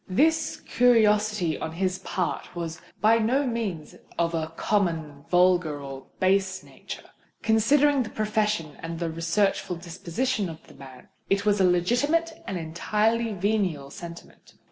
This 0.09 0.59
curiosity 0.65 1.59
on 1.59 1.73
his 1.73 1.99
part 1.99 2.55
was 2.55 2.81
by 3.01 3.19
no 3.19 3.45
means 3.45 3.93
of 4.17 4.33
a 4.33 4.47
common, 4.57 5.25
vulgar, 5.29 5.79
or 5.79 6.07
base 6.19 6.63
nature. 6.63 7.07
Considering 7.43 8.01
the 8.01 8.09
profession 8.09 8.77
and 8.79 8.99
researchful 8.99 9.75
disposition 9.79 10.49
of 10.49 10.65
the 10.65 10.73
man, 10.73 11.09
it 11.29 11.45
was 11.45 11.61
a 11.61 11.69
legitimate 11.69 12.33
and 12.47 12.57
entirely 12.57 13.33
venial 13.33 13.91
sentiment. 13.91 14.53